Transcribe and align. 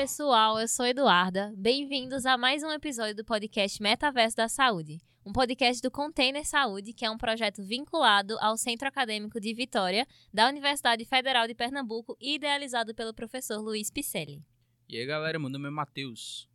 pessoal, 0.00 0.58
eu 0.58 0.66
sou 0.66 0.86
Eduarda. 0.86 1.52
Bem-vindos 1.54 2.24
a 2.24 2.38
mais 2.38 2.62
um 2.62 2.70
episódio 2.70 3.14
do 3.14 3.22
podcast 3.22 3.82
Metaverso 3.82 4.34
da 4.34 4.48
Saúde, 4.48 4.98
um 5.26 5.30
podcast 5.30 5.82
do 5.82 5.90
Container 5.90 6.42
Saúde, 6.42 6.94
que 6.94 7.04
é 7.04 7.10
um 7.10 7.18
projeto 7.18 7.62
vinculado 7.62 8.38
ao 8.40 8.56
Centro 8.56 8.88
Acadêmico 8.88 9.38
de 9.38 9.52
Vitória, 9.52 10.06
da 10.32 10.48
Universidade 10.48 11.04
Federal 11.04 11.46
de 11.46 11.54
Pernambuco 11.54 12.16
e 12.18 12.36
idealizado 12.36 12.94
pelo 12.94 13.12
professor 13.12 13.60
Luiz 13.60 13.90
Picelli. 13.90 14.42
E 14.88 14.96
aí, 14.96 15.04
galera, 15.04 15.38
meu 15.38 15.50
nome 15.50 15.68
é 15.68 15.70
Matheus. 15.70 16.48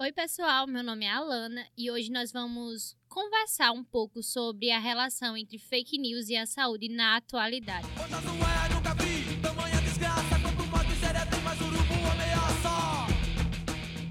Oi, 0.00 0.10
pessoal, 0.10 0.66
meu 0.66 0.82
nome 0.82 1.04
é 1.04 1.10
Alana 1.10 1.64
e 1.78 1.92
hoje 1.92 2.10
nós 2.10 2.32
vamos 2.32 2.96
conversar 3.08 3.70
um 3.70 3.84
pouco 3.84 4.20
sobre 4.20 4.72
a 4.72 4.80
relação 4.80 5.36
entre 5.36 5.58
fake 5.58 5.96
news 5.96 6.28
e 6.28 6.36
a 6.36 6.44
saúde 6.44 6.88
na 6.88 7.18
atualidade. 7.18 7.86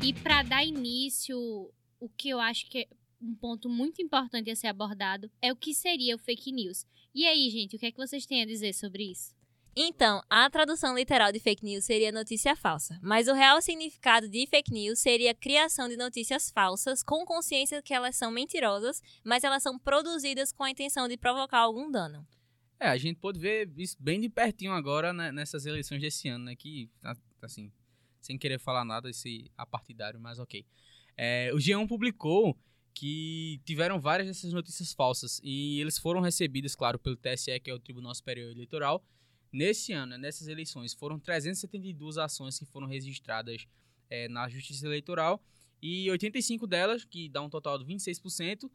E 0.09 0.13
para 0.23 0.41
dar 0.41 0.66
início, 0.66 1.38
o 1.99 2.09
que 2.09 2.30
eu 2.30 2.40
acho 2.40 2.67
que 2.67 2.80
é 2.80 2.88
um 3.22 3.36
ponto 3.36 3.70
muito 3.70 4.02
importante 4.02 4.50
a 4.50 4.55
ser 4.55 4.66
abordado 4.66 5.30
é 5.40 5.52
o 5.52 5.55
que 5.55 5.72
seria 5.72 6.16
o 6.16 6.17
fake 6.17 6.52
news. 6.52 6.84
E 7.13 7.27
aí, 7.27 7.48
gente, 7.52 7.76
o 7.76 7.80
que 7.80 7.86
é 7.86 7.91
que 7.91 7.98
vocês 7.98 8.26
têm 8.26 8.41
a 8.41 8.45
dizer 8.48 8.73
sobre 8.73 9.12
isso? 9.12 9.36
Então, 9.76 10.20
a 10.27 10.50
tradução 10.50 10.98
literal 10.98 11.31
de 11.31 11.40
fake 11.40 11.64
news 11.64 11.86
seria 11.86 12.12
notícia 12.12 12.55
falsa, 12.55 13.00
mas 13.03 13.27
o 13.27 13.36
real 13.36 13.62
significado 13.62 14.27
de 14.27 14.48
fake 14.48 14.73
news 14.73 14.98
seria 14.98 15.30
a 15.30 15.36
criação 15.36 15.88
de 15.88 15.95
notícias 15.95 16.50
falsas 16.50 17.03
com 17.03 17.23
consciência 17.23 17.80
que 17.80 17.94
elas 17.94 18.16
são 18.16 18.31
mentirosas, 18.31 19.03
mas 19.23 19.44
elas 19.44 19.62
são 19.62 19.78
produzidas 19.78 20.52
com 20.52 20.64
a 20.64 20.72
intenção 20.72 21.08
de 21.08 21.17
provocar 21.17 21.59
algum 21.59 21.91
dano. 21.91 22.28
É, 22.80 22.88
a 22.88 22.97
gente 22.97 23.19
pode 23.19 23.39
ver 23.39 23.72
isso 23.78 23.95
bem 24.00 24.19
de 24.19 24.28
pertinho 24.28 24.72
agora 24.72 25.14
né, 25.14 25.31
nessas 25.31 25.67
eleições 25.67 26.02
desse 26.02 26.28
ano, 26.30 26.45
né? 26.45 26.56
Que, 26.56 26.89
assim, 27.44 27.72
sem 28.20 28.38
querer 28.38 28.59
falar 28.59 28.86
nada 28.86 29.09
esse 29.09 29.52
apartidário, 29.58 30.20
mas 30.20 30.39
ok. 30.39 30.66
É, 31.17 31.52
o 31.53 31.58
G1 31.58 31.88
publicou 31.88 32.58
que 32.94 33.62
tiveram 33.66 34.00
várias 34.00 34.28
dessas 34.28 34.52
notícias 34.52 34.94
falsas 34.94 35.39
e 35.44 35.80
eles 35.80 35.98
foram 35.98 36.22
recebidos, 36.22 36.75
claro, 36.75 37.00
pelo 37.00 37.16
TSE, 37.16 37.59
que 37.59 37.70
é 37.70 37.73
o 37.73 37.80
Tribunal 37.80 38.14
Superior 38.14 38.52
Eleitoral, 38.52 39.03
Nesse 39.52 39.94
ano, 39.94 40.16
nessas 40.17 40.47
eleições, 40.47 40.94
foram 40.94 41.20
372 41.20 42.17
ações 42.20 42.59
que 42.59 42.66
foram 42.66 42.86
registradas 42.86 43.67
é, 44.08 44.28
na 44.28 44.47
Justiça 44.47 44.86
Eleitoral 44.86 45.44
e 45.81 46.09
85 46.12 46.67
delas, 46.67 47.03
que 47.03 47.28
dá 47.28 47.42
um 47.42 47.50
total 47.50 47.80
de 47.80 47.86
26%, 47.86 48.70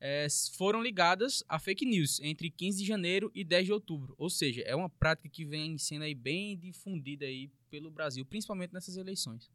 é, 0.00 0.26
foram 0.56 0.82
ligadas 0.82 1.42
a 1.48 1.58
fake 1.58 1.84
news 1.84 2.20
entre 2.20 2.50
15 2.50 2.78
de 2.78 2.86
janeiro 2.86 3.30
e 3.34 3.42
10 3.42 3.66
de 3.66 3.72
outubro. 3.72 4.14
Ou 4.18 4.28
seja, 4.28 4.62
é 4.62 4.74
uma 4.74 4.90
prática 4.90 5.28
que 5.28 5.44
vem 5.44 5.78
sendo 5.78 6.02
aí 6.02 6.14
bem 6.14 6.56
difundida 6.56 7.24
aí 7.24 7.50
pelo 7.70 7.90
Brasil, 7.90 8.24
principalmente 8.24 8.72
nessas 8.72 8.96
eleições. 8.96 9.50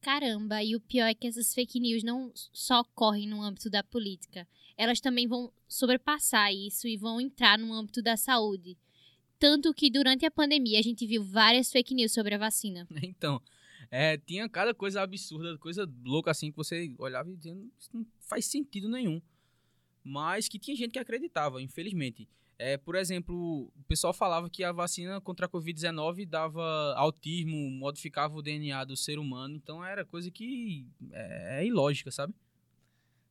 Caramba, 0.00 0.62
e 0.62 0.74
o 0.74 0.80
pior 0.80 1.06
é 1.06 1.14
que 1.14 1.28
essas 1.28 1.54
fake 1.54 1.78
news 1.78 2.02
não 2.02 2.32
só 2.34 2.80
ocorrem 2.80 3.28
no 3.28 3.40
âmbito 3.40 3.70
da 3.70 3.84
política, 3.84 4.48
elas 4.76 5.00
também 5.00 5.28
vão 5.28 5.52
sobrepassar 5.68 6.52
isso 6.52 6.88
e 6.88 6.96
vão 6.96 7.20
entrar 7.20 7.56
no 7.56 7.72
âmbito 7.72 8.02
da 8.02 8.16
saúde. 8.16 8.76
Tanto 9.38 9.72
que 9.72 9.90
durante 9.90 10.26
a 10.26 10.30
pandemia 10.30 10.78
a 10.78 10.82
gente 10.82 11.06
viu 11.06 11.22
várias 11.22 11.70
fake 11.70 11.94
news 11.94 12.12
sobre 12.12 12.34
a 12.34 12.38
vacina. 12.38 12.86
Então, 13.02 13.40
é, 13.90 14.16
tinha 14.16 14.48
cada 14.48 14.72
coisa 14.72 15.02
absurda, 15.02 15.58
coisa 15.58 15.88
louca 16.04 16.30
assim, 16.30 16.50
que 16.50 16.56
você 16.56 16.94
olhava 16.98 17.30
e 17.30 17.36
dizia, 17.36 17.52
isso 17.78 17.90
não 17.92 18.06
faz 18.20 18.46
sentido 18.46 18.88
nenhum. 18.88 19.20
Mas 20.04 20.48
que 20.48 20.58
tinha 20.58 20.76
gente 20.76 20.92
que 20.92 20.98
acreditava, 20.98 21.62
infelizmente. 21.62 22.28
É, 22.58 22.76
por 22.76 22.94
exemplo, 22.94 23.72
o 23.74 23.84
pessoal 23.88 24.12
falava 24.12 24.48
que 24.48 24.62
a 24.62 24.70
vacina 24.70 25.20
contra 25.20 25.46
a 25.46 25.48
Covid-19 25.48 26.26
dava 26.28 26.94
autismo, 26.96 27.56
modificava 27.70 28.36
o 28.36 28.42
DNA 28.42 28.84
do 28.84 28.96
ser 28.96 29.18
humano, 29.18 29.56
então 29.56 29.84
era 29.84 30.04
coisa 30.04 30.30
que 30.30 30.86
é, 31.10 31.60
é 31.60 31.66
ilógica, 31.66 32.10
sabe? 32.10 32.34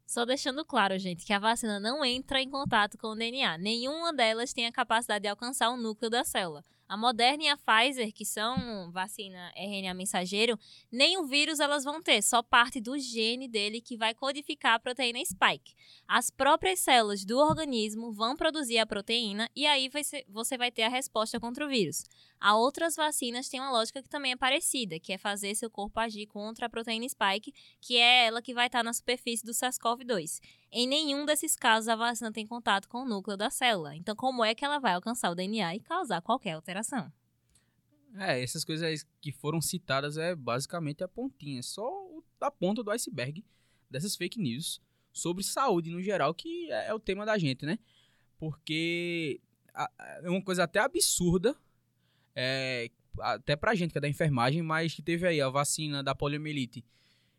Só 0.06 0.26
deixando 0.26 0.66
claro, 0.66 1.00
gente, 1.00 1.26
que 1.26 1.32
a 1.32 1.40
vacina 1.40 1.80
não 1.80 2.04
entra 2.04 2.42
em 2.42 2.50
contato 2.50 2.98
com 2.98 3.08
o 3.08 3.16
DNA. 3.16 3.58
Nenhuma 3.58 4.12
delas 4.12 4.52
tem 4.52 4.66
a 4.66 4.72
capacidade 4.72 5.22
de 5.22 5.30
alcançar 5.30 5.70
o 5.70 5.78
núcleo 5.78 6.10
da 6.10 6.26
célula. 6.26 6.66
A 6.92 6.98
Moderna 6.98 7.44
e 7.46 7.48
a 7.48 7.56
Pfizer, 7.56 8.12
que 8.12 8.26
são 8.26 8.92
vacina 8.92 9.50
RNA 9.56 9.94
mensageiro, 9.94 10.60
nem 10.92 11.18
o 11.18 11.26
vírus 11.26 11.62
elas 11.62 11.86
vão 11.86 12.04
ter, 12.04 12.22
só 12.22 12.44
parte 12.44 12.82
do 12.82 13.00
gene 13.00 13.48
dele 13.48 13.80
que 13.80 13.96
vai 13.96 14.14
codificar 14.14 14.74
a 14.74 14.80
proteína 14.80 15.24
spike. 15.24 15.74
As 16.06 16.30
próprias 16.30 16.82
células 16.82 17.24
do 17.24 17.38
organismo 17.38 18.12
vão 18.12 18.36
produzir 18.36 18.78
a 18.78 18.86
proteína 18.86 19.50
e 19.56 19.66
aí 19.66 19.90
você 20.28 20.58
vai 20.58 20.70
ter 20.70 20.84
a 20.84 20.90
resposta 20.90 21.40
contra 21.40 21.66
o 21.66 21.70
vírus. 21.70 22.04
Há 22.38 22.58
outras 22.58 22.98
vacinas 22.98 23.48
têm 23.48 23.62
uma 23.62 23.72
lógica 23.72 24.04
que 24.04 24.10
também 24.10 24.34
é 24.34 24.36
parecida, 24.36 25.00
que 25.00 25.14
é 25.14 25.18
fazer 25.18 25.56
seu 25.56 25.70
corpo 25.70 25.98
agir 25.98 26.28
contra 26.28 26.66
a 26.66 26.70
proteína 26.70 27.08
spike, 27.08 27.54
que 27.80 27.96
é 27.96 28.26
ela 28.26 28.42
que 28.42 28.54
vai 28.54 28.66
estar 28.66 28.84
na 28.84 28.92
superfície 28.92 29.46
do 29.46 29.54
SARS-CoV-2. 29.54 30.42
Em 30.72 30.88
nenhum 30.88 31.26
desses 31.26 31.56
casos 31.56 31.90
a 31.90 31.96
vacina 31.96 32.32
tem 32.32 32.48
contato 32.48 32.88
com 32.88 33.00
o 33.00 33.06
núcleo 33.08 33.36
da 33.36 33.50
célula. 33.50 33.96
Então, 33.96 34.16
como 34.16 34.44
é 34.44 34.56
que 34.56 34.64
ela 34.64 34.80
vai 34.80 34.94
alcançar 34.94 35.30
o 35.30 35.36
DNA 35.36 35.76
e 35.76 35.80
causar 35.82 36.22
qualquer 36.22 36.54
alteração? 36.54 37.12
É, 38.16 38.42
essas 38.42 38.64
coisas 38.64 39.06
que 39.20 39.32
foram 39.32 39.62
citadas 39.62 40.18
é 40.18 40.34
basicamente 40.36 41.04
a 41.04 41.08
pontinha, 41.08 41.60
é 41.60 41.64
só 41.64 41.90
a 42.40 42.52
ponta 42.52 42.84
do 42.84 42.92
iceberg 42.92 43.44
dessas 43.90 44.16
fake 44.16 44.40
news 44.40 44.82
sobre 45.12 45.44
saúde 45.44 45.90
no 45.90 46.02
geral, 46.02 46.34
que 46.34 46.72
é, 46.72 46.88
é 46.88 46.94
o 46.94 47.00
tema 47.00 47.26
da 47.26 47.38
gente, 47.38 47.66
né? 47.66 47.78
Porque 48.38 49.42
é 50.24 50.30
uma 50.30 50.42
coisa 50.42 50.64
até 50.64 50.80
absurda, 50.80 51.56
é, 52.36 52.90
até 53.20 53.56
pra 53.56 53.76
gente 53.76 53.92
que 53.92 53.98
é 53.98 54.02
da 54.02 54.10
enfermagem, 54.10 54.62
mas 54.62 54.94
que 54.94 55.02
teve 55.02 55.28
aí 55.28 55.42
a 55.42 55.50
vacina 55.50 56.04
da 56.04 56.16
poliomielite 56.16 56.84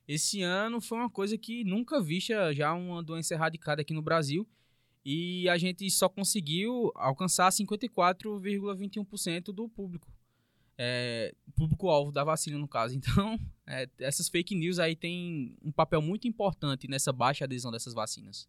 esse 0.07 0.43
ano 0.43 0.81
foi 0.81 0.99
uma 0.99 1.11
coisa 1.11 1.39
que 1.39 1.65
nunca 1.65 2.01
vista 2.01 2.53
já 2.53 2.75
uma 2.75 3.03
doença 3.03 3.35
erradicada 3.35 3.83
aqui 3.83 3.95
no 3.95 4.03
Brasil 4.03 4.47
e 5.05 5.49
a 5.49 5.59
gente 5.59 5.91
só 5.91 6.09
conseguiu 6.09 6.93
alcançar 6.95 7.51
54,21% 7.51 9.53
do 9.53 9.69
público. 9.69 10.09
É, 10.79 11.35
público-alvo 11.55 12.11
da 12.11 12.25
vacina, 12.25 12.57
no 12.59 12.67
caso. 12.69 12.95
Então, 12.97 13.39
é, 13.67 13.89
essas 13.99 14.29
fake 14.29 14.55
news 14.55 14.79
aí 14.79 14.95
têm 14.97 15.57
um 15.63 15.73
papel 15.73 16.01
muito 16.01 16.27
importante 16.29 16.89
nessa 16.89 17.13
baixa 17.13 17.45
adesão 17.45 17.71
dessas 17.71 17.93
vacinas. 17.95 18.49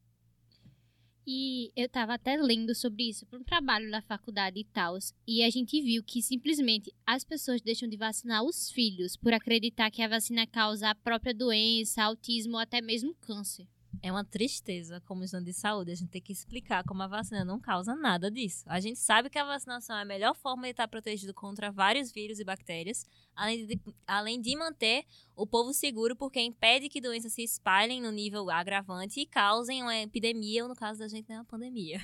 E 1.25 1.71
eu 1.75 1.85
estava 1.85 2.15
até 2.15 2.35
lendo 2.35 2.75
sobre 2.75 3.09
isso 3.09 3.25
para 3.25 3.39
um 3.39 3.43
trabalho 3.43 3.89
da 3.89 4.01
faculdade 4.01 4.59
e 4.59 4.65
tal, 4.65 4.97
e 5.27 5.41
a 5.43 5.49
gente 5.49 5.81
viu 5.81 6.03
que 6.03 6.21
simplesmente 6.21 6.93
as 7.05 7.23
pessoas 7.23 7.61
deixam 7.61 7.87
de 7.87 7.95
vacinar 7.95 8.43
os 8.43 8.69
filhos 8.69 9.15
por 9.15 9.33
acreditar 9.33 9.89
que 9.89 10.01
a 10.01 10.07
vacina 10.07 10.45
causa 10.45 10.89
a 10.89 10.95
própria 10.95 11.33
doença, 11.33 12.03
autismo 12.03 12.55
ou 12.55 12.59
até 12.59 12.81
mesmo 12.81 13.15
câncer. 13.21 13.67
É 14.01 14.11
uma 14.11 14.23
tristeza, 14.23 15.01
como 15.01 15.23
estudante 15.23 15.45
de 15.45 15.53
saúde, 15.53 15.91
a 15.91 15.95
gente 15.95 16.09
tem 16.09 16.21
que 16.21 16.33
explicar 16.33 16.83
como 16.83 17.03
a 17.03 17.07
vacina 17.07 17.45
não 17.45 17.59
causa 17.59 17.95
nada 17.95 18.29
disso. 18.29 18.63
A 18.67 18.79
gente 18.79 18.99
sabe 18.99 19.29
que 19.29 19.37
a 19.37 19.45
vacinação 19.45 19.95
é 19.95 20.01
a 20.01 20.05
melhor 20.05 20.35
forma 20.35 20.63
de 20.63 20.71
estar 20.71 20.87
protegido 20.87 21.33
contra 21.33 21.71
vários 21.71 22.11
vírus 22.11 22.39
e 22.39 22.43
bactérias, 22.43 23.05
além 23.35 23.65
de, 23.65 23.79
além 24.05 24.41
de 24.41 24.55
manter 24.55 25.05
o 25.35 25.47
povo 25.47 25.73
seguro, 25.73 26.15
porque 26.15 26.41
impede 26.41 26.89
que 26.89 26.99
doenças 26.99 27.33
se 27.33 27.43
espalhem 27.43 28.01
no 28.01 28.11
nível 28.11 28.49
agravante 28.49 29.21
e 29.21 29.25
causem 29.25 29.81
uma 29.81 29.95
epidemia, 29.95 30.63
ou 30.63 30.69
no 30.69 30.75
caso 30.75 30.99
da 30.99 31.07
gente, 31.07 31.29
né, 31.29 31.35
uma 31.35 31.45
pandemia. 31.45 32.01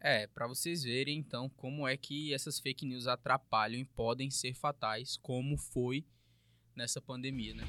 É, 0.00 0.26
para 0.26 0.46
vocês 0.46 0.82
verem 0.82 1.18
então 1.18 1.48
como 1.48 1.88
é 1.88 1.96
que 1.96 2.34
essas 2.34 2.60
fake 2.60 2.84
news 2.84 3.06
atrapalham 3.06 3.80
e 3.80 3.84
podem 3.84 4.30
ser 4.30 4.52
fatais, 4.52 5.16
como 5.16 5.56
foi 5.56 6.04
nessa 6.76 7.00
pandemia, 7.00 7.54
né? 7.54 7.64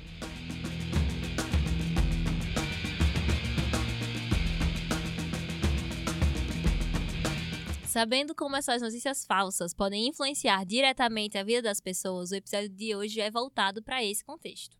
Sabendo 7.95 8.35
como 8.35 8.57
essas 8.57 8.81
notícias 8.81 9.23
falsas 9.23 9.73
podem 9.73 10.09
influenciar 10.09 10.65
diretamente 10.65 11.37
a 11.37 11.43
vida 11.45 11.61
das 11.61 11.79
pessoas, 11.79 12.29
o 12.29 12.35
episódio 12.35 12.67
de 12.67 12.93
hoje 12.93 13.21
é 13.21 13.31
voltado 13.31 13.81
para 13.81 14.03
esse 14.03 14.21
contexto. 14.21 14.77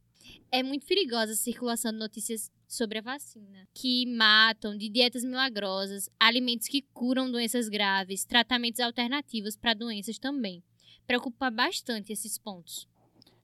É 0.52 0.62
muito 0.62 0.86
perigosa 0.86 1.32
a 1.32 1.36
circulação 1.38 1.94
de 1.94 1.98
notícias 1.98 2.52
sobre 2.68 3.00
a 3.00 3.02
vacina, 3.02 3.70
que 3.74 4.06
matam, 4.06 4.78
de 4.78 4.90
dietas 4.90 5.24
milagrosas, 5.24 6.10
alimentos 6.20 6.68
que 6.68 6.82
curam 6.94 7.32
doenças 7.32 7.70
graves, 7.70 8.26
tratamentos 8.26 8.82
alternativos 8.82 9.56
para 9.56 9.74
doenças 9.74 10.20
também. 10.20 10.62
Preocupa 11.08 11.50
bastante 11.50 12.12
esses 12.12 12.38
pontos. 12.38 12.86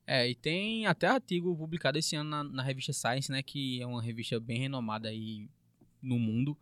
É, 0.06 0.30
e 0.30 0.36
tem 0.36 0.86
até 0.86 1.08
artigo 1.08 1.56
publicado 1.56 1.98
esse 1.98 2.14
ano 2.18 2.30
na, 2.30 2.44
na, 2.44 2.62
revista 2.62 2.92
Science, 2.92 3.32
né, 3.32 3.42
que 3.42 3.82
é 3.82 3.88
uma 3.88 4.04
revista 4.04 4.38
bem 4.38 4.60
renomada 4.60 5.08
aí 5.08 5.48
no 6.02 6.20
mundo, 6.20 6.58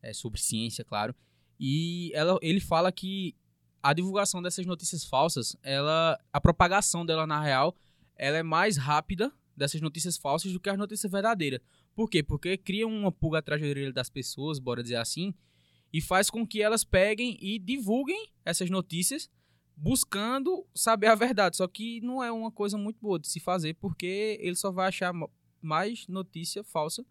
é, 0.00 0.12
sobre 0.12 0.40
ciência, 0.40 0.84
claro. 0.84 1.12
E 1.58 2.10
ela, 2.14 2.38
ele 2.42 2.60
fala 2.60 2.92
que 2.92 3.34
a 3.82 3.92
divulgação 3.92 4.42
dessas 4.42 4.66
notícias 4.66 5.04
falsas, 5.04 5.56
ela, 5.62 6.18
a 6.32 6.40
propagação 6.40 7.06
dela 7.06 7.26
na 7.26 7.40
real, 7.40 7.76
ela 8.16 8.38
é 8.38 8.42
mais 8.42 8.76
rápida 8.76 9.32
dessas 9.56 9.80
notícias 9.80 10.16
falsas 10.16 10.52
do 10.52 10.60
que 10.60 10.68
as 10.68 10.78
notícias 10.78 11.10
verdadeiras. 11.10 11.60
Por 11.94 12.10
quê? 12.10 12.22
Porque 12.22 12.56
cria 12.56 12.86
uma 12.86 13.10
pulga 13.10 13.38
atrás 13.38 13.60
da 13.60 13.66
orelha 13.66 13.92
das 13.92 14.10
pessoas, 14.10 14.58
bora 14.58 14.82
dizer 14.82 14.96
assim, 14.96 15.32
e 15.92 16.00
faz 16.00 16.28
com 16.28 16.46
que 16.46 16.60
elas 16.60 16.84
peguem 16.84 17.38
e 17.40 17.58
divulguem 17.58 18.30
essas 18.44 18.68
notícias 18.68 19.30
buscando 19.76 20.66
saber 20.74 21.06
a 21.06 21.14
verdade. 21.14 21.56
Só 21.56 21.68
que 21.68 22.00
não 22.00 22.22
é 22.22 22.32
uma 22.32 22.50
coisa 22.50 22.76
muito 22.76 22.98
boa 23.00 23.18
de 23.18 23.28
se 23.28 23.40
fazer, 23.40 23.74
porque 23.74 24.38
ele 24.40 24.56
só 24.56 24.70
vai 24.70 24.88
achar 24.88 25.12
mais 25.60 26.06
notícia 26.06 26.64
falsa. 26.64 27.04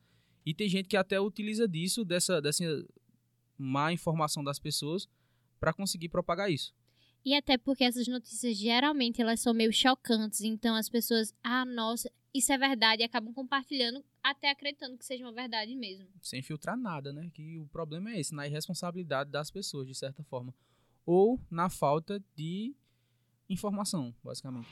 E 0.46 0.54
tem 0.54 0.70
gente 0.70 0.88
que 0.88 0.98
até 0.98 1.20
utiliza 1.20 1.68
disso, 1.68 2.04
dessa, 2.04 2.42
dessa 2.42 2.64
má 3.58 3.92
informação 3.92 4.44
das 4.44 4.60
pessoas, 4.60 5.08
para 5.60 5.74
conseguir 5.74 6.10
propagar 6.10 6.52
isso. 6.52 6.74
E 7.24 7.34
até 7.34 7.58
porque 7.58 7.84
essas 7.84 8.08
notícias 8.08 8.56
geralmente 8.58 9.22
elas 9.22 9.40
são 9.40 9.54
meio 9.54 9.74
chocantes, 9.74 10.42
então 10.42 10.76
as 10.76 10.90
pessoas, 10.90 11.34
ah, 11.44 11.66
nossa, 11.66 12.12
isso 12.34 12.52
é 12.52 12.58
verdade, 12.58 13.02
e 13.02 13.06
acabam 13.06 13.34
compartilhando 13.34 14.04
até 14.22 14.52
acreditando 14.52 14.98
que 14.98 15.06
seja 15.06 15.24
uma 15.24 15.34
verdade 15.34 15.76
mesmo. 15.76 16.08
Sem 16.22 16.42
filtrar 16.42 16.78
nada, 16.78 17.12
né? 17.12 17.32
Que 17.34 17.58
o 17.60 17.68
problema 17.68 18.12
é 18.12 18.20
esse, 18.20 18.36
na 18.36 18.46
irresponsabilidade 18.46 19.32
das 19.32 19.50
pessoas, 19.50 19.88
de 19.88 19.96
certa 19.96 20.24
forma 20.24 20.54
ou 21.06 21.40
na 21.50 21.70
falta 21.70 22.22
de 22.36 22.76
informação, 23.48 24.14
basicamente. 24.24 24.68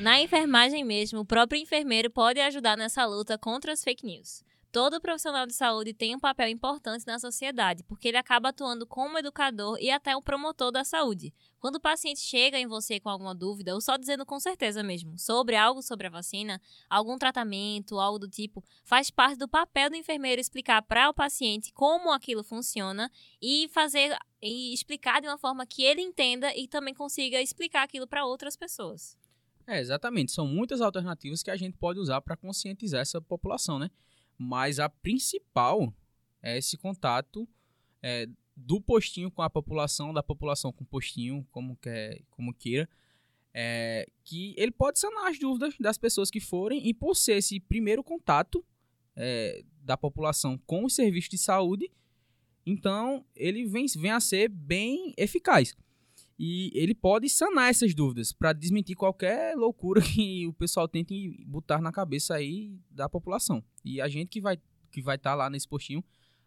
Na 0.00 0.18
enfermagem 0.18 0.82
mesmo, 0.82 1.20
o 1.20 1.24
próprio 1.26 1.60
enfermeiro 1.60 2.08
pode 2.08 2.40
ajudar 2.40 2.74
nessa 2.74 3.04
luta 3.04 3.36
contra 3.36 3.70
as 3.74 3.84
fake 3.84 4.06
news. 4.06 4.42
Todo 4.72 4.98
profissional 4.98 5.46
de 5.46 5.52
saúde 5.52 5.92
tem 5.92 6.16
um 6.16 6.18
papel 6.18 6.48
importante 6.48 7.06
na 7.06 7.18
sociedade, 7.18 7.84
porque 7.84 8.08
ele 8.08 8.16
acaba 8.16 8.48
atuando 8.48 8.86
como 8.86 9.18
educador 9.18 9.76
e 9.78 9.90
até 9.90 10.16
um 10.16 10.22
promotor 10.22 10.72
da 10.72 10.84
saúde. 10.84 11.34
Quando 11.58 11.76
o 11.76 11.80
paciente 11.80 12.20
chega 12.20 12.58
em 12.58 12.66
você 12.66 12.98
com 12.98 13.10
alguma 13.10 13.34
dúvida, 13.34 13.74
ou 13.74 13.80
só 13.82 13.98
dizendo 13.98 14.24
com 14.24 14.40
certeza 14.40 14.82
mesmo, 14.82 15.18
sobre 15.18 15.54
algo 15.54 15.82
sobre 15.82 16.06
a 16.06 16.10
vacina, 16.10 16.58
algum 16.88 17.18
tratamento, 17.18 18.00
algo 18.00 18.18
do 18.18 18.28
tipo, 18.28 18.64
faz 18.82 19.10
parte 19.10 19.36
do 19.36 19.46
papel 19.46 19.90
do 19.90 19.96
enfermeiro 19.96 20.40
explicar 20.40 20.80
para 20.80 21.10
o 21.10 21.14
paciente 21.14 21.70
como 21.74 22.10
aquilo 22.10 22.42
funciona 22.42 23.12
e 23.42 23.68
fazer 23.68 24.16
e 24.40 24.72
explicar 24.72 25.20
de 25.20 25.28
uma 25.28 25.36
forma 25.36 25.66
que 25.66 25.82
ele 25.82 26.00
entenda 26.00 26.56
e 26.56 26.66
também 26.66 26.94
consiga 26.94 27.42
explicar 27.42 27.82
aquilo 27.82 28.06
para 28.06 28.24
outras 28.24 28.56
pessoas. 28.56 29.19
É, 29.70 29.80
exatamente. 29.80 30.32
São 30.32 30.46
muitas 30.46 30.80
alternativas 30.80 31.42
que 31.42 31.50
a 31.50 31.56
gente 31.56 31.76
pode 31.76 32.00
usar 32.00 32.20
para 32.20 32.36
conscientizar 32.36 33.00
essa 33.00 33.20
população, 33.20 33.78
né? 33.78 33.90
mas 34.42 34.80
a 34.80 34.88
principal 34.88 35.94
é 36.42 36.56
esse 36.56 36.78
contato 36.78 37.46
é, 38.02 38.26
do 38.56 38.80
postinho 38.80 39.30
com 39.30 39.42
a 39.42 39.50
população, 39.50 40.14
da 40.14 40.22
população 40.22 40.72
com 40.72 40.82
o 40.82 40.86
postinho, 40.86 41.46
como, 41.50 41.76
quer, 41.76 42.22
como 42.30 42.54
queira, 42.54 42.88
é, 43.52 44.08
que 44.24 44.54
ele 44.56 44.70
pode 44.70 44.98
sanar 44.98 45.26
as 45.26 45.38
dúvidas 45.38 45.74
das 45.78 45.98
pessoas 45.98 46.30
que 46.30 46.40
forem, 46.40 46.88
e 46.88 46.94
por 46.94 47.14
ser 47.14 47.34
esse 47.34 47.60
primeiro 47.60 48.02
contato 48.02 48.64
é, 49.14 49.62
da 49.82 49.94
população 49.94 50.56
com 50.64 50.86
o 50.86 50.90
serviço 50.90 51.28
de 51.28 51.36
saúde, 51.36 51.92
então 52.64 53.26
ele 53.36 53.66
vem, 53.66 53.84
vem 53.94 54.10
a 54.10 54.20
ser 54.20 54.48
bem 54.48 55.12
eficaz. 55.18 55.76
E 56.42 56.70
ele 56.72 56.94
pode 56.94 57.28
sanar 57.28 57.68
essas 57.68 57.94
dúvidas 57.94 58.32
para 58.32 58.54
desmentir 58.54 58.96
qualquer 58.96 59.54
loucura 59.54 60.00
que 60.00 60.46
o 60.46 60.54
pessoal 60.54 60.88
tente 60.88 61.44
botar 61.46 61.82
na 61.82 61.92
cabeça 61.92 62.34
aí 62.34 62.80
da 62.90 63.10
população. 63.10 63.62
E 63.84 64.00
a 64.00 64.08
gente 64.08 64.30
que 64.30 64.40
vai 64.40 64.58
que 64.90 65.02
vai 65.02 65.16
estar 65.16 65.32
tá 65.32 65.36
lá 65.36 65.50
nesse 65.50 65.68
postinho, 65.68 66.02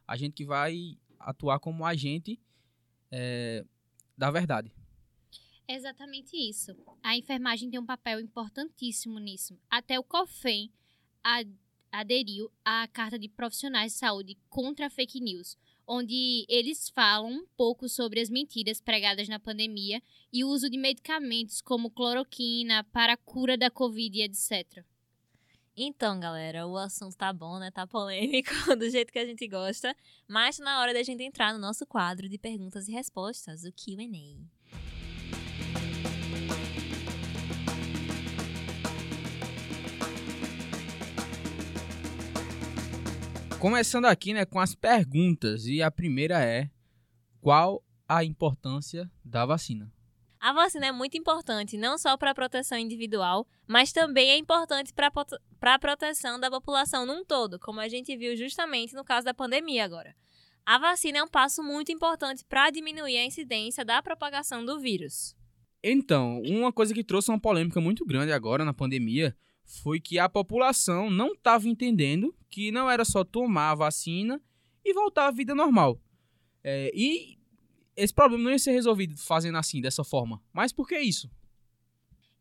a 0.08 0.18
gente 0.18 0.34
que 0.34 0.46
vai 0.46 0.98
atuar 1.20 1.60
como 1.60 1.86
agente 1.86 2.42
é, 3.12 3.64
da 4.18 4.32
verdade. 4.32 4.74
Exatamente 5.68 6.36
isso. 6.36 6.76
A 7.04 7.16
enfermagem 7.16 7.70
tem 7.70 7.80
um 7.80 7.86
papel 7.86 8.20
importantíssimo 8.20 9.20
nisso. 9.20 9.60
Até 9.70 10.00
o 10.00 10.04
COFEM 10.04 10.74
aderiu 11.92 12.52
à 12.66 12.88
Carta 12.88 13.20
de 13.20 13.30
Profissionais 13.30 13.94
de 13.94 14.00
Saúde 14.00 14.40
contra 14.50 14.88
a 14.88 14.90
Fake 14.90 15.22
News, 15.22 15.56
onde 15.88 16.46
eles 16.48 16.90
falam 16.90 17.32
um 17.32 17.46
pouco 17.58 17.90
sobre 17.90 18.20
as 18.20 18.30
mentiras 18.30 18.80
pregadas 18.82 19.28
na 19.28 19.40
pandemia 19.40 20.02
e 20.32 20.44
o 20.44 20.50
uso 20.50 20.70
de 20.70 20.78
medicamentos 20.78 21.62
como 21.62 21.90
cloroquina 21.90 22.84
para 22.86 23.14
a 23.14 23.18
cura 23.18 23.58
da 23.58 23.70
Covid 23.70 24.18
e 24.18 24.24
etc. 24.24 24.86
Então, 25.76 26.20
galera, 26.20 26.68
o 26.68 26.78
assunto 26.78 27.18
tá 27.18 27.34
bom, 27.34 27.58
né? 27.58 27.72
Tá 27.72 27.88
polêmico, 27.88 28.52
do 28.78 28.90
jeito 28.90 29.12
que 29.12 29.18
a 29.18 29.26
gente 29.26 29.48
gosta, 29.48 29.96
mas 30.28 30.58
tá 30.58 30.64
na 30.64 30.80
hora 30.80 30.94
da 30.94 31.02
gente 31.02 31.24
entrar 31.24 31.52
no 31.52 31.60
nosso 31.60 31.86
quadro 31.86 32.30
de 32.30 32.38
perguntas 32.38 32.88
e 32.88 32.92
respostas, 32.92 33.64
o 33.64 33.72
Q&A. 33.72 34.63
Começando 43.64 44.08
aqui, 44.08 44.34
né, 44.34 44.44
com 44.44 44.60
as 44.60 44.76
perguntas. 44.76 45.66
E 45.68 45.82
a 45.82 45.90
primeira 45.90 46.44
é: 46.44 46.70
qual 47.40 47.82
a 48.06 48.22
importância 48.22 49.10
da 49.24 49.46
vacina? 49.46 49.90
A 50.38 50.52
vacina 50.52 50.88
é 50.88 50.92
muito 50.92 51.18
importante, 51.18 51.78
não 51.78 51.98
só 51.98 52.18
para 52.18 52.32
a 52.32 52.36
proteção 52.36 52.78
individual, 52.78 53.48
mas 53.66 53.94
também 53.94 54.32
é 54.32 54.38
importante 54.38 54.92
para 54.94 55.10
a 55.76 55.80
proteção 55.80 56.38
da 56.38 56.52
população 56.52 57.06
num 57.06 57.24
todo, 57.24 57.58
como 57.58 57.80
a 57.80 57.88
gente 57.88 58.18
viu 58.18 58.36
justamente 58.36 58.94
no 58.94 59.06
caso 59.06 59.24
da 59.24 59.34
pandemia 59.34 59.86
agora. 59.86 60.14
A 60.66 60.78
vacina 60.78 61.20
é 61.20 61.24
um 61.24 61.30
passo 61.30 61.64
muito 61.64 61.90
importante 61.90 62.44
para 62.44 62.70
diminuir 62.70 63.18
a 63.18 63.26
incidência 63.26 63.86
da 63.86 64.04
propagação 64.04 64.66
do 64.66 64.78
vírus. 64.78 65.38
Então, 65.82 66.42
uma 66.42 66.74
coisa 66.74 66.94
que 66.94 67.02
trouxe 67.02 67.30
uma 67.32 67.40
polêmica 67.40 67.80
muito 67.80 68.06
grande 68.06 68.34
agora 68.34 68.66
na 68.66 68.74
pandemia 68.74 69.34
foi 69.64 70.00
que 70.00 70.20
a 70.20 70.30
população 70.30 71.10
não 71.10 71.34
estava 71.34 71.68
entendendo 71.68 72.36
que 72.50 72.72
não 72.72 72.90
era 72.90 73.06
só 73.06 73.24
tomar 73.24 73.72
a 73.72 73.76
vacina 73.76 74.42
e 74.84 74.94
voltar 74.94 75.28
à 75.28 75.32
vida 75.32 75.56
normal. 75.56 76.00
É, 76.64 76.92
e 76.94 77.38
esse 77.96 78.14
problema 78.14 78.44
não 78.44 78.52
ia 78.52 78.60
ser 78.60 78.72
resolvido 78.72 79.18
fazendo 79.18 79.58
assim, 79.58 79.82
dessa 79.82 80.04
forma. 80.04 80.42
Mas 80.52 80.72
por 80.72 80.88
que 80.88 81.00
isso? 81.00 81.30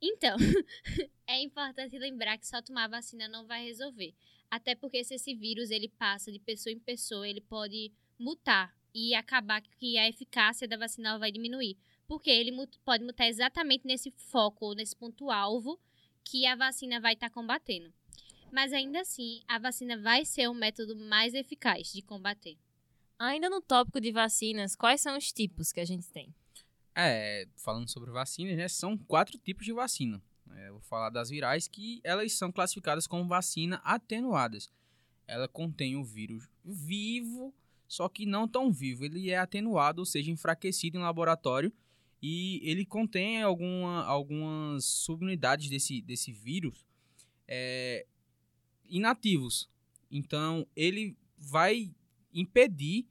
Então, 0.01 0.37
é 1.27 1.41
importante 1.41 1.99
lembrar 1.99 2.37
que 2.39 2.47
só 2.47 2.61
tomar 2.61 2.89
vacina 2.89 3.29
não 3.29 3.47
vai 3.47 3.65
resolver. 3.65 4.15
Até 4.51 4.75
porque 4.75 5.03
se 5.05 5.15
esse 5.15 5.35
vírus 5.35 5.71
ele 5.71 5.89
passa 5.89 6.31
de 6.31 6.39
pessoa 6.39 6.73
em 6.73 6.79
pessoa, 6.79 7.29
ele 7.29 7.41
pode 7.41 7.93
mutar 8.19 8.75
e 8.95 9.15
acabar 9.15 9.63
que 9.63 9.97
a 9.97 10.09
eficácia 10.09 10.69
da 10.69 10.77
vacina 10.77 11.19
vai 11.19 11.33
diminuir. 11.33 11.79
Porque 12.07 12.31
ele 12.31 12.53
pode 12.85 13.05
mutar 13.05 13.29
exatamente 13.29 13.87
nesse 13.87 14.11
foco, 14.11 14.75
nesse 14.75 14.95
ponto-alvo 14.95 15.81
que 16.25 16.47
a 16.47 16.57
vacina 16.57 17.01
vai 17.01 17.15
estar 17.15 17.29
tá 17.29 17.35
combatendo. 17.35 17.93
Mas 18.53 18.73
ainda 18.73 19.01
assim, 19.01 19.41
a 19.49 19.59
vacina 19.59 19.97
vai 19.97 20.25
ser 20.25 20.49
o 20.49 20.55
método 20.55 20.95
mais 20.95 21.33
eficaz 21.33 21.91
de 21.93 22.03
combater. 22.03 22.59
Ainda 23.19 23.49
no 23.49 23.63
tópico 23.63 24.01
de 24.01 24.13
vacinas, 24.13 24.77
quais 24.77 25.01
são 25.01 25.17
os 25.17 25.33
tipos 25.33 25.73
que 25.73 25.81
a 25.81 25.85
gente 25.85 26.11
tem? 26.11 26.35
É, 26.95 27.49
falando 27.57 27.89
sobre 27.89 28.11
vacinas, 28.11 28.57
né, 28.57 28.69
são 28.69 28.99
quatro 28.99 29.39
tipos 29.39 29.65
de 29.65 29.73
vacina. 29.73 30.23
É, 30.51 30.69
eu 30.69 30.75
vou 30.75 30.83
falar 30.83 31.09
das 31.09 31.31
virais, 31.31 31.67
que 31.67 32.01
elas 32.05 32.33
são 32.33 32.53
classificadas 32.53 33.07
como 33.07 33.27
vacina 33.27 33.81
atenuadas. 33.85 34.71
Ela 35.27 35.49
contém 35.49 35.97
o 35.97 36.05
vírus 36.05 36.47
vivo, 36.63 37.55
só 37.89 38.09
que 38.09 38.27
não 38.27 38.47
tão 38.47 38.71
vivo. 38.71 39.05
Ele 39.05 39.31
é 39.31 39.39
atenuado, 39.39 40.01
ou 40.01 40.07
seja, 40.07 40.31
enfraquecido 40.31 40.99
em 40.99 41.03
laboratório 41.03 41.73
e 42.23 42.61
ele 42.63 42.87
contém 42.87 43.43
alguma, 43.43 44.05
algumas 44.05 44.85
subunidades 44.85 45.69
desse, 45.69 46.01
desse 46.01 46.31
vírus 46.31 46.87
é, 47.49 48.07
inativos. 48.89 49.69
Então, 50.09 50.65
ele 50.77 51.17
vai 51.37 51.93
impedir 52.33 53.07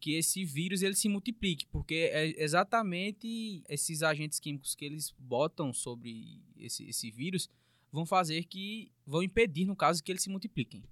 que 0.00 0.12
esse 0.12 0.44
vírus 0.44 0.82
ele 0.82 0.94
se 0.94 1.08
multiplique, 1.08 1.66
porque 1.66 2.10
é 2.12 2.42
exatamente 2.42 3.62
esses 3.68 4.02
agentes 4.02 4.40
químicos 4.40 4.74
que 4.74 4.84
eles 4.84 5.14
botam 5.18 5.72
sobre 5.72 6.40
esse, 6.56 6.84
esse 6.88 7.10
vírus 7.10 7.48
vão 7.92 8.04
fazer 8.04 8.44
que 8.44 8.90
vão 9.06 9.22
impedir, 9.22 9.66
no 9.66 9.76
caso, 9.76 10.02
que 10.02 10.10
eles 10.10 10.22
se 10.22 10.30
multipliquem. 10.30 10.82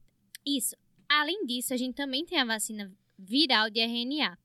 Isso. 0.46 0.76
Além 1.08 1.44
disso, 1.46 1.74
a 1.74 1.76
gente 1.76 1.94
também 1.94 2.24
tem 2.24 2.38
a 2.38 2.44
vacina 2.44 2.92
viral 3.18 3.70
de 3.70 3.80
RNA, 3.80 4.38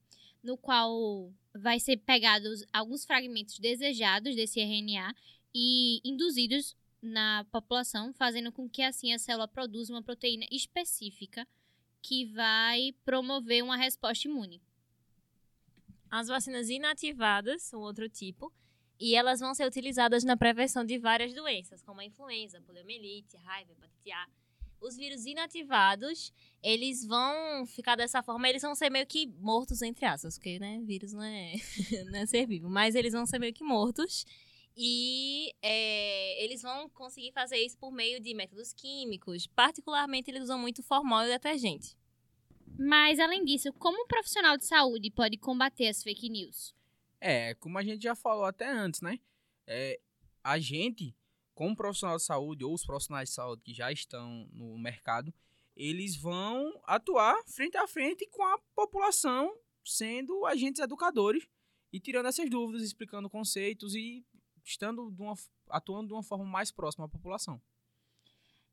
no 0.44 0.58
qual 0.58 1.32
vai 1.58 1.80
ser 1.80 1.98
pegados 1.98 2.64
alguns 2.72 3.06
fragmentos 3.06 3.60
desejados 3.60 4.36
desse 4.36 4.60
RNA 4.60 5.14
e 5.54 6.00
induzidos 6.04 6.76
na 7.02 7.46
população, 7.52 8.14
fazendo 8.14 8.52
com 8.52 8.70
que 8.70 8.82
assim 8.82 9.14
a 9.14 9.20
célula 9.20 9.48
produza 9.48 9.94
uma 9.94 10.04
proteína 10.04 10.46
específica 10.52 11.48
que 12.02 12.26
vai 12.26 12.94
promover 13.04 13.64
uma 13.64 13.76
resposta 13.76 14.28
imune. 14.28 14.62
As 16.10 16.28
vacinas 16.28 16.70
inativadas 16.70 17.64
são 17.64 17.82
outro 17.82 18.08
tipo 18.08 18.54
e 19.00 19.16
elas 19.16 19.40
vão 19.40 19.54
ser 19.54 19.68
utilizadas 19.68 20.24
na 20.24 20.38
prevenção 20.38 20.84
de 20.86 20.98
várias 20.98 21.34
doenças, 21.34 21.82
como 21.82 22.02
a 22.02 22.06
influenza, 22.06 22.62
poliomielite, 22.62 23.38
raiva, 23.38 23.74
hepatite 23.74 24.12
A 24.12 24.28
os 24.82 24.96
vírus 24.96 25.26
inativados, 25.26 26.34
eles 26.62 27.06
vão 27.06 27.66
ficar 27.66 27.96
dessa 27.96 28.22
forma, 28.22 28.48
eles 28.50 28.62
vão 28.62 28.76
ser 28.76 28.90
meio 28.90 29.06
que 29.06 29.28
mortos, 29.40 29.82
entre 29.82 30.06
aspas, 30.06 30.38
porque, 30.38 30.60
né, 30.60 30.80
vírus 30.84 31.14
não 31.14 31.24
é, 31.24 31.54
não 32.12 32.20
é 32.20 32.26
ser 32.26 32.46
vivo, 32.46 32.70
mas 32.70 32.96
eles 32.96 33.14
vão 33.14 33.26
ser 33.26 33.40
meio 33.40 33.54
que 33.54 33.64
mortos. 33.64 34.26
E 34.80 35.56
é, 35.60 36.44
eles 36.44 36.62
vão 36.62 36.88
conseguir 36.90 37.32
fazer 37.32 37.58
isso 37.58 37.76
por 37.80 37.92
meio 37.92 38.20
de 38.22 38.32
métodos 38.36 38.74
químicos. 38.74 39.48
Particularmente, 39.48 40.30
eles 40.30 40.44
usam 40.44 40.60
muito 40.60 40.84
formol 40.84 41.24
e 41.24 41.30
detergente. 41.30 41.98
Mas, 42.78 43.20
além 43.20 43.44
disso, 43.44 43.74
como 43.74 44.04
um 44.04 44.06
profissional 44.06 44.56
de 44.56 44.66
saúde 44.66 45.10
pode 45.10 45.36
combater 45.38 45.88
as 45.88 46.04
fake 46.04 46.30
news? 46.30 46.76
É, 47.20 47.56
como 47.56 47.80
a 47.80 47.84
gente 47.84 48.04
já 48.04 48.14
falou 48.14 48.46
até 48.46 48.70
antes, 48.70 49.02
né? 49.02 49.20
É, 49.66 50.00
a 50.44 50.60
gente, 50.60 51.16
como 51.58 51.76
profissional 51.76 52.18
de 52.18 52.24
saúde 52.24 52.64
ou 52.64 52.72
os 52.72 52.86
profissionais 52.86 53.30
de 53.30 53.36
saúde 53.36 53.64
que 53.64 53.74
já 53.74 53.92
estão 53.92 54.48
no 54.54 54.78
mercado, 54.78 55.34
eles 55.76 56.16
vão 56.16 56.80
atuar 56.84 57.36
frente 57.48 57.76
a 57.76 57.88
frente 57.88 58.28
com 58.28 58.44
a 58.44 58.60
população, 58.76 59.52
sendo 59.84 60.46
agentes 60.46 60.80
educadores 60.80 61.48
e 61.92 62.00
tirando 62.00 62.28
essas 62.28 62.48
dúvidas, 62.48 62.84
explicando 62.84 63.28
conceitos 63.28 63.96
e 63.96 64.24
estando 64.64 65.10
de 65.10 65.20
uma, 65.20 65.34
atuando 65.72 66.10
de 66.10 66.14
uma 66.14 66.22
forma 66.22 66.46
mais 66.46 66.72
próxima 66.72 67.06
à 67.06 67.10
população. 67.10 67.60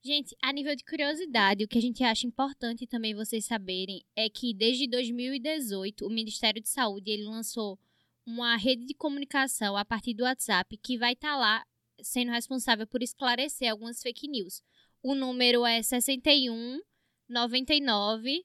Gente, 0.03 0.37
a 0.43 0.53
nível 0.53 0.77
de 0.77 0.85
curiosidade, 0.85 1.65
o 1.65 1.69
que 1.69 1.79
a 1.79 1.81
gente 1.81 2.05
acha 2.05 2.27
importante 2.27 2.87
também 2.87 3.15
vocês 3.15 3.47
saberem 3.47 4.05
é 4.15 4.29
que 4.29 4.53
desde 4.53 4.87
2018 4.89 6.07
o 6.07 6.11
Ministério 6.11 6.61
de 6.61 6.69
Saúde 6.69 7.11
ele 7.11 7.25
lançou 7.25 7.79
uma 8.27 8.57
rede 8.59 8.85
de 8.85 8.93
comunicação 8.93 9.75
a 9.75 9.87
partir 9.87 10.13
do 10.13 10.25
WhatsApp 10.25 10.77
que 10.77 10.99
vai 10.99 11.15
estar 11.15 11.33
tá 11.33 11.37
lá 11.37 11.65
sendo 12.03 12.33
responsável 12.33 12.87
por 12.87 13.03
esclarecer 13.03 13.71
algumas 13.71 14.03
fake 14.03 14.29
news. 14.29 14.63
O 15.03 15.15
número 15.15 15.65
é 15.67 15.83
61 15.83 16.81
99 17.29 18.45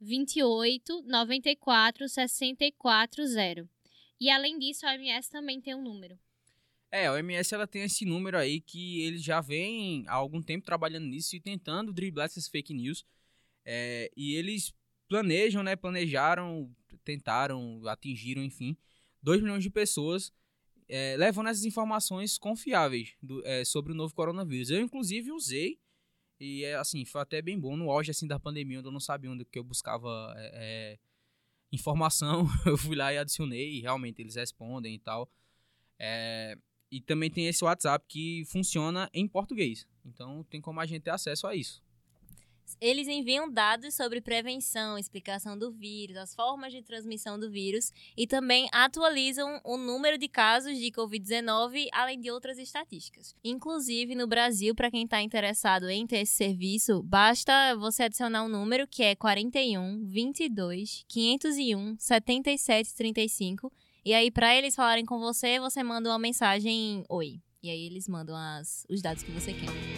28 0.00 1.02
94 1.02 2.08
64 2.08 3.26
0. 3.26 3.68
E 4.20 4.30
além 4.30 4.58
disso, 4.58 4.86
a 4.86 4.92
OMS 4.92 5.30
também 5.30 5.60
tem 5.60 5.74
um 5.74 5.82
número. 5.82 6.18
É, 6.90 7.06
a 7.06 7.12
OMS 7.12 7.54
ela 7.54 7.66
tem 7.66 7.82
esse 7.82 8.04
número 8.04 8.38
aí 8.38 8.60
que 8.60 9.02
eles 9.02 9.22
já 9.22 9.40
vem 9.40 10.04
há 10.08 10.14
algum 10.14 10.40
tempo 10.40 10.64
trabalhando 10.64 11.06
nisso 11.06 11.36
e 11.36 11.40
tentando 11.40 11.92
driblar 11.92 12.26
essas 12.26 12.48
fake 12.48 12.72
news. 12.72 13.04
É, 13.64 14.10
e 14.16 14.34
eles 14.34 14.74
planejam, 15.08 15.62
né? 15.62 15.76
Planejaram, 15.76 16.74
tentaram, 17.04 17.86
atingiram, 17.86 18.42
enfim, 18.42 18.76
2 19.22 19.42
milhões 19.42 19.62
de 19.62 19.70
pessoas 19.70 20.32
é, 20.88 21.16
levando 21.16 21.48
essas 21.48 21.64
informações 21.64 22.38
confiáveis 22.38 23.14
do, 23.22 23.44
é, 23.46 23.64
sobre 23.64 23.92
o 23.92 23.94
novo 23.94 24.14
coronavírus. 24.14 24.70
Eu, 24.70 24.80
inclusive, 24.80 25.30
usei 25.30 25.78
e, 26.40 26.64
é, 26.64 26.76
assim, 26.76 27.04
foi 27.04 27.20
até 27.20 27.42
bem 27.42 27.58
bom 27.58 27.76
no 27.76 27.90
auge, 27.90 28.10
assim, 28.10 28.26
da 28.26 28.38
pandemia, 28.38 28.78
onde 28.78 28.88
eu 28.88 28.92
não 28.92 29.00
sabia 29.00 29.30
onde 29.30 29.44
que 29.44 29.58
eu 29.58 29.64
buscava 29.64 30.34
é, 30.36 30.50
é 30.54 30.98
informação. 31.72 32.46
eu 32.64 32.76
fui 32.76 32.96
lá 32.96 33.12
e 33.12 33.18
adicionei 33.18 33.76
e 33.76 33.80
realmente 33.80 34.22
eles 34.22 34.36
respondem 34.36 34.94
e 34.94 34.98
tal. 34.98 35.30
É, 35.98 36.56
e 36.90 37.00
também 37.00 37.30
tem 37.30 37.46
esse 37.46 37.64
WhatsApp 37.64 38.04
que 38.08 38.44
funciona 38.46 39.10
em 39.12 39.26
português. 39.26 39.86
Então, 40.04 40.44
tem 40.44 40.60
como 40.60 40.80
a 40.80 40.86
gente 40.86 41.02
ter 41.02 41.10
acesso 41.10 41.46
a 41.46 41.54
isso. 41.54 41.82
Eles 42.80 43.08
enviam 43.08 43.50
dados 43.50 43.94
sobre 43.94 44.20
prevenção, 44.20 44.98
explicação 44.98 45.58
do 45.58 45.70
vírus, 45.70 46.16
as 46.16 46.34
formas 46.34 46.72
de 46.72 46.82
transmissão 46.82 47.38
do 47.38 47.50
vírus 47.50 47.92
e 48.16 48.26
também 48.26 48.68
atualizam 48.72 49.60
o 49.64 49.76
número 49.76 50.18
de 50.18 50.28
casos 50.28 50.78
de 50.78 50.90
Covid-19, 50.90 51.88
além 51.92 52.20
de 52.20 52.30
outras 52.30 52.58
estatísticas. 52.58 53.34
Inclusive, 53.44 54.14
no 54.14 54.26
Brasil, 54.26 54.74
para 54.74 54.90
quem 54.90 55.04
está 55.04 55.22
interessado 55.22 55.88
em 55.88 56.06
ter 56.06 56.20
esse 56.20 56.34
serviço, 56.34 57.02
basta 57.02 57.76
você 57.76 58.04
adicionar 58.04 58.44
um 58.44 58.48
número 58.48 58.86
que 58.86 59.02
é 59.02 59.14
41 59.14 60.04
22 60.06 61.04
501 61.08 61.96
77 61.98 62.94
35 62.94 63.72
e 64.08 64.14
aí, 64.14 64.30
para 64.30 64.56
eles 64.56 64.74
falarem 64.74 65.04
com 65.04 65.18
você, 65.18 65.60
você 65.60 65.82
manda 65.82 66.08
uma 66.08 66.18
mensagem 66.18 67.04
Oi. 67.10 67.42
E 67.62 67.68
aí 67.68 67.86
eles 67.86 68.08
mandam 68.08 68.34
as, 68.34 68.86
os 68.88 69.02
dados 69.02 69.22
que 69.22 69.30
você 69.30 69.52
quer. 69.52 69.97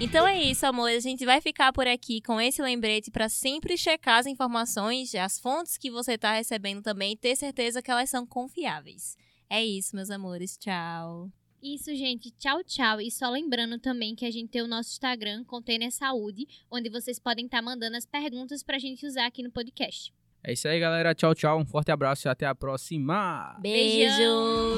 Então 0.00 0.26
é 0.26 0.42
isso, 0.42 0.64
amor. 0.64 0.88
A 0.88 0.98
gente 0.98 1.26
vai 1.26 1.42
ficar 1.42 1.74
por 1.74 1.86
aqui 1.86 2.22
com 2.22 2.40
esse 2.40 2.62
lembrete 2.62 3.10
para 3.10 3.28
sempre 3.28 3.76
checar 3.76 4.18
as 4.18 4.26
informações, 4.26 5.14
as 5.14 5.38
fontes 5.38 5.76
que 5.76 5.90
você 5.90 6.14
está 6.14 6.32
recebendo 6.32 6.82
também 6.82 7.12
e 7.12 7.16
ter 7.16 7.36
certeza 7.36 7.82
que 7.82 7.90
elas 7.90 8.08
são 8.08 8.26
confiáveis. 8.26 9.14
É 9.48 9.62
isso, 9.62 9.94
meus 9.94 10.08
amores. 10.08 10.56
Tchau. 10.56 11.30
Isso, 11.62 11.94
gente. 11.94 12.30
Tchau, 12.30 12.64
tchau. 12.64 12.98
E 12.98 13.10
só 13.10 13.28
lembrando 13.28 13.78
também 13.78 14.14
que 14.14 14.24
a 14.24 14.30
gente 14.30 14.48
tem 14.48 14.62
o 14.62 14.66
nosso 14.66 14.90
Instagram, 14.92 15.44
Container 15.44 15.92
Saúde, 15.92 16.46
onde 16.70 16.88
vocês 16.88 17.18
podem 17.18 17.44
estar 17.44 17.58
tá 17.58 17.62
mandando 17.62 17.98
as 17.98 18.06
perguntas 18.06 18.62
para 18.62 18.76
a 18.76 18.80
gente 18.80 19.04
usar 19.06 19.26
aqui 19.26 19.42
no 19.42 19.52
podcast. 19.52 20.14
É 20.42 20.54
isso 20.54 20.66
aí, 20.66 20.80
galera. 20.80 21.14
Tchau, 21.14 21.34
tchau. 21.34 21.60
Um 21.60 21.66
forte 21.66 21.92
abraço 21.92 22.26
e 22.26 22.30
até 22.30 22.46
a 22.46 22.54
próxima. 22.54 23.58
Beijos. 23.60 24.16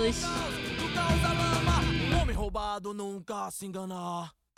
Beijos. 0.00 0.43